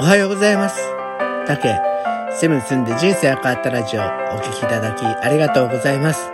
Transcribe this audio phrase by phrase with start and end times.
[0.00, 0.80] おはようございます。
[1.46, 1.78] たけ、
[2.32, 6.30] セブン住んで人生が変わったラジオお聴きいただきありがとうございます。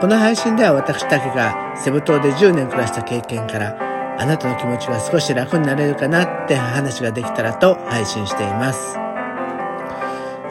[0.00, 3.76] この配信では私だけがセブ島で10年暮らした経験から
[4.18, 8.98] あなたの気持ちが少し楽になれるかなって話ができたらと配信しています。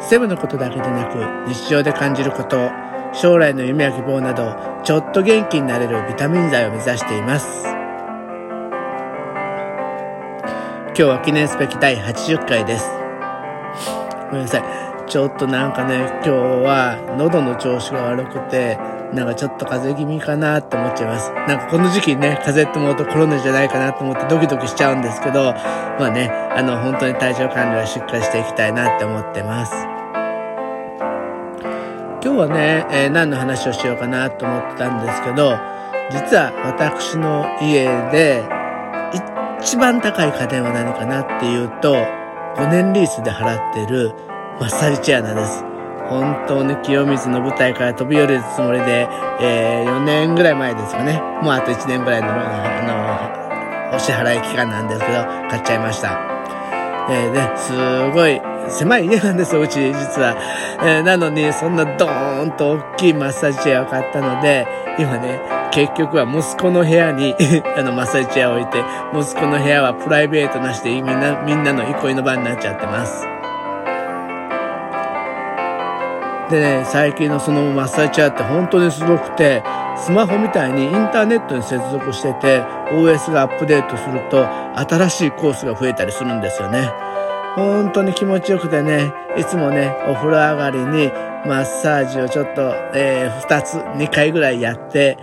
[0.07, 2.69] セブのことだけでなく日常で感じること、
[3.11, 7.74] 将来の夢や希望などちょっと元気になれるビタミン剤を目指しています。
[10.97, 12.87] 今日は記念すべき第80回です。
[14.31, 15.09] ごめんなさい。
[15.09, 16.29] ちょっとなんかね、今日
[16.63, 18.77] は喉の調子が悪くて、
[19.11, 21.33] なんかちょっと風邪気味かなって思っちゃいます。
[21.33, 25.51] なんかこの時期ね、風邪って思うとコロナじゃないかなと思ってドキドキしちゃうんですけど、
[25.99, 29.73] まあね、あの本当に体調管理はしっかりしていきたいなって思ってます。
[32.23, 35.59] 今日はね、えー、何の話をしようかなと思ってたんですけど、
[36.09, 38.54] 実は私の家で
[39.65, 44.13] 一番高い家電は何かなっていうと、5年リースで払ってる
[44.61, 45.63] マッサージチェアなんです。
[46.05, 49.09] 本当に清水の舞台から飛び降りるつもりで、
[49.41, 51.19] えー、4年ぐらい前ですかね。
[51.41, 55.13] もうあと1年ぐらいの、あの、お支払い期間なんですけど、
[55.49, 56.19] 買っちゃいました。
[57.09, 57.73] えー、ね、す
[58.13, 60.35] ごい狭い家なんです、うち、実は。
[60.83, 65.39] えー、なのに、そんなドーンと大きいマッサージチェアを買ったので、今ね、
[65.71, 67.35] 結局は息子の部屋に
[67.77, 73.27] あの、マッサージチェアを置いて、息子の部屋はプライベートなしでみんな、みんなの憩いの場になっちゃってます。
[76.49, 79.63] でね、最近のそのマッサージチェアって本当にすごくて、
[79.97, 86.91] スマホみたいにインターネットに接続してて、OS がアップデートすると、新しいコースが増えたりするんですよね。
[87.55, 91.07] 本当に気持ちよくてね、いつもね、お風呂上がりに
[91.45, 95.17] マッサージをちょっと、えー、2つ、2回ぐらいやって、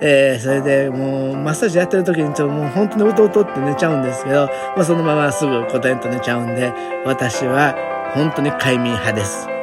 [0.00, 6.72] えー、それでもう、マッサージやってる時にちょっともう本当にうとうとって寝ちゃうんですけど、まあそのまますぐコテンと寝ちゃうんで、
[7.06, 7.74] 私は
[8.14, 9.57] 本当に快眠派です。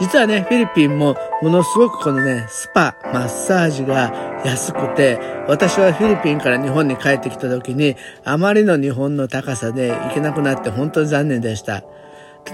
[0.00, 11.82] 実はね、フィリピンもものすごくこのね、スパ、マッサージが安くて、私はフィリピンから日本に帰ってきた時に、あまりの日本の高さで行けなくなって本当に残念でした。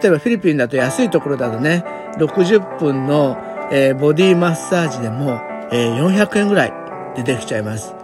[0.02, 1.84] 例えばフィリピンだと安いところだとね、
[2.18, 3.38] 60分の、
[3.70, 6.72] えー、ボディマッサージでもえー、400円ぐらい
[7.16, 7.97] でできちゃいます。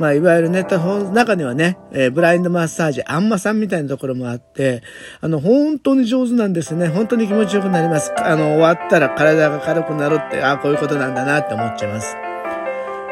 [0.00, 4.82] まあ、いわゆるネットの中にはね、えー、ブラインドマッサージ、あんまさんみたいなところもあって、
[5.20, 6.88] あの、本当に上手なんですね。
[6.88, 8.10] 本当に気持ちよくなります。
[8.16, 12.16] あの、終わったら体が軽くなるって、ああ、こういうことなんだなって思っちゃいます。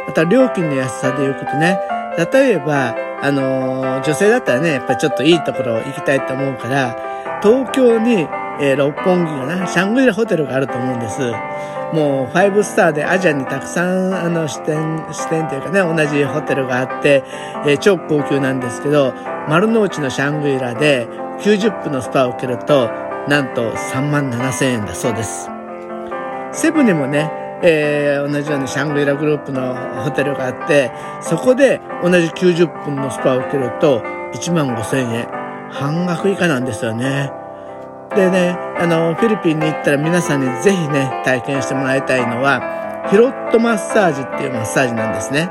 [0.07, 1.79] また、料金の安さでよくとね、
[2.33, 8.27] 例えば、あのー、女性だったらね、やっぱちょっといいところ行きたいと思うから、東京に、
[8.61, 11.21] えー、六本木がな、シャングリラホテルがあると思うんです。
[11.93, 17.25] もうファイブスターでアジアにたくさんあの支店、支店というかね、同じホテルがあって、
[17.67, 19.15] えー、超高級なんですけど、
[19.49, 21.09] 丸の内のシャングリラで
[21.41, 22.91] 90分のスパを受けると、
[23.29, 25.49] なんと3万7千円だそうです。
[26.53, 27.31] セブにもね、
[27.63, 34.01] えー、同じようにシャングリラグループのホテルがあって、そこで同じ90分のスパを受けると
[34.35, 35.29] 1万5千円。
[35.71, 37.31] 半額以下なんですよね。
[38.15, 45.51] でね、あの、フィリピンに行ったら皆さんにぜひね、体験してもらいたいのは、ヒロットマッサージっていうマッサージなんですね。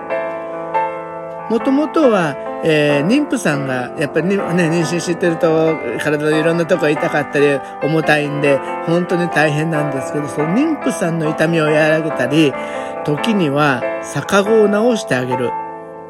[1.50, 12.54] もともとは、えー、妊婦さんが、やっぱりね、妊娠してると、体のいろんなとこが痛かったり、重たいんで、本当に大変なんですけど、その妊婦さんの痛みを和らげたり、
[13.06, 13.82] 時には、
[14.14, 15.52] 逆子を治してあげる。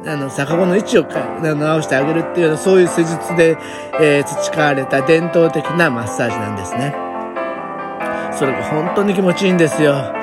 [0.06, 3.58] あの、逆子の位置を直してあげるっていうような、そういう施術で、
[4.00, 6.94] えー、培われた伝統的なマッサージなんですね。
[8.38, 10.13] それが本当に気持ちいいんですよ。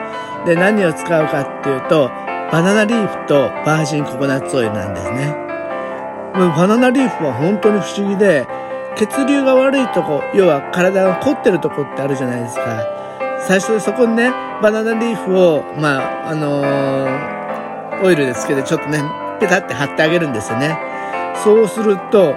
[0.47, 2.09] で、何を使うかっていうと、
[2.53, 5.37] バナナリーフとバージンココナッツオイルなんですね。
[6.35, 8.47] バナナリーフは本当に不思議で、
[8.97, 12.87] 血流が悪いとこ、要は体が凝ってるとこってあるじゃないですか。
[13.41, 14.31] 最初そこにね、
[14.62, 19.03] バナナリーフを、まあ、あのー、オイルでつけてちょっとね、
[19.41, 20.79] ペタって貼ってあげるんですよね。
[21.43, 22.35] そうすると、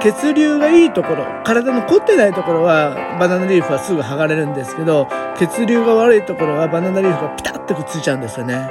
[0.00, 5.08] 血流がいいところ、体の凝ってないところはバナナリーフはすぐ剥がれるんですけど、
[5.38, 8.68] 血流が悪いところはバナナリーフがピタッとくっついちゃうんですよね。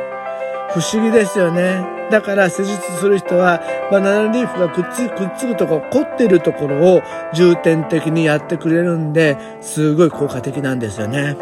[0.70, 1.86] 不思議ですよね。
[2.12, 3.62] だから施術する人は
[3.92, 7.02] バナナリーフがくっつくっつくとこ、凝ってるところを
[7.34, 11.38] 重点的にやってくれるんで、すごい効果的なんですよね。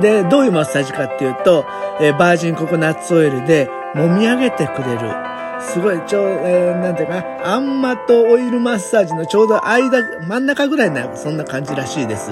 [0.00, 1.66] で、どういうマッサージかっていうと、
[2.00, 5.34] えー、バージンココナッツオイルで揉み上げてくれる。
[5.60, 12.30] すごい、ちょう、えー、なんていうか、あんまとオイルマッサージのちょうど間、真ん中ぐらいな、そんな感じらしいです。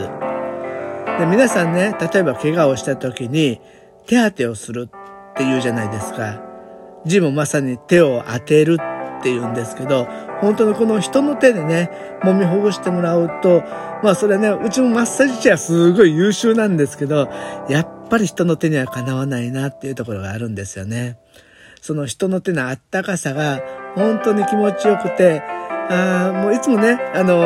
[1.19, 3.61] で、皆さんね、例えば怪我をした時に、
[4.07, 6.43] 手当てをするって言うじゃないですか。
[7.07, 8.79] 字もまさに手を当てる
[9.21, 10.07] って言うんですけど、
[10.41, 11.91] 本当にこの人の手でね、
[12.23, 13.63] 揉みほぐしてもらうと、
[14.03, 17.29] まあそれね、うちもマッサージチェアすごい優秀なんですけど、
[17.69, 21.19] やっぱり人の手にはかなわないなっていうところがあるんですよね。
[21.83, 23.61] その人の手のあったかさが
[23.97, 25.43] 本当に気持ちよくて、
[25.91, 27.43] ああもういつもね、あの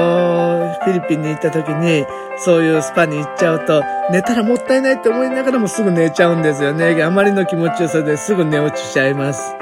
[0.78, 2.04] ー、フィリピンに行った時に、
[2.36, 7.02] そういうスパに行っちゃうと、寝たらもったいないって思いながらもすぐ寝ちゃうんですよね。
[7.02, 9.52] あまりの気持ちよさですぐ寝落ちしちゃいます。
[9.52, 9.58] ね、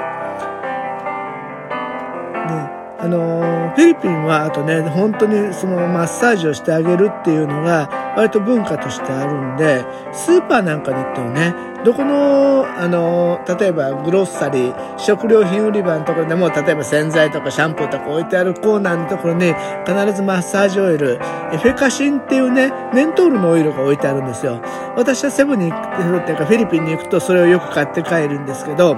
[2.99, 11.53] あのー、フィリピンはあとね、本当にそのマッサージをしてあげるっていうのが、割と文化としてあるんで、スーパーなんかに行ってもね、
[11.83, 19.53] どこの、あの、例えばグロッサリー、食料品売り場のところでも、例えば洗剤とかシャンプーとか置いてあるコーナーのところに、
[19.85, 21.19] 必ずマッサージオイル、
[21.53, 24.61] エフェカシンっていうね、メントールのオイルが置いてあるんですよ。
[24.95, 28.97] 私はセブンに行くっていうか、フィリピンに行くとそれをよく買って帰るんですけど、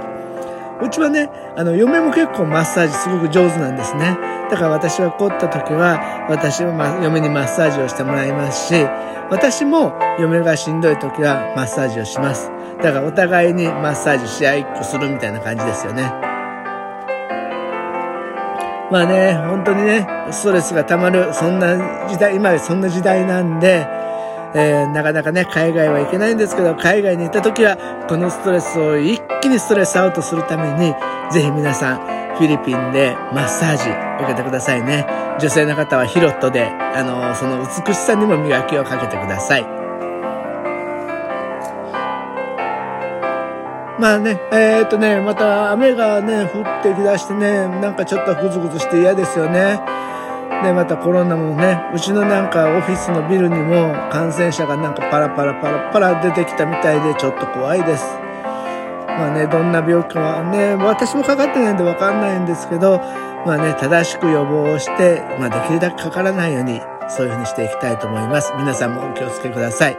[0.81, 4.17] うちはね、あの、嫁も結構マッサージすごく上手なんですね。
[4.49, 8.85] だから私が凝った時は、私は、ま、嫁にマッサージをしてもらいますし、
[9.29, 12.51] 私も嫁がしんどい時はマッサージをします。
[12.81, 16.03] だからお互いにマッサージし合いっこするみたいな感じですよね。
[18.89, 23.85] まあね、本当にね、ストレスが溜まる、そんな時代、今そんな時代なんで、
[24.53, 27.77] えー、なかなかね、海外は行けないんですけど、海外に行った時は、
[28.07, 30.93] このストレスを一気にストレスアウトするために、
[31.31, 33.89] ぜひ皆さん、フィリピンでマッサージ
[34.23, 35.05] 受けてくださいね。
[35.39, 39.77] 女性の方はヒロットで、あの、その美しさにも磨きをかけてください。
[43.99, 49.79] まあね、えー、っとね、また雨がね、降ってきだしてね、なんかちょっとグズグズして嫌ですよね。
[50.63, 58.05] で、またコロナもね、うちのなんかオフィスのビルにも感染者がなんかパラパラパラパラ出てきたみたいでちょっと怖いです。
[59.07, 62.99] まあね、どんな病気かはね、私もかかってないんでわかんないんですけど、
[63.45, 68.53] まあね、正しく予防をして、まあできるだけかからないように、そういうふうにしていきたいと思います。
[68.57, 69.97] 皆さんもお気をつけください。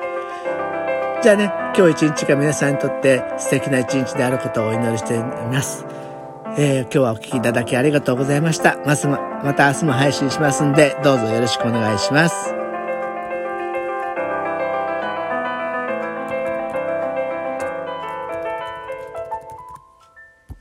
[1.22, 5.84] じゃあね、今日一日が皆さんにとって素敵な一日であることをお祈りしています。
[6.56, 8.78] えー、今日はお聴きいただきありがとうございました。
[8.86, 8.96] ま
[9.44, 12.67] また明日も配信しますんで、どうぞよろしくお願いします。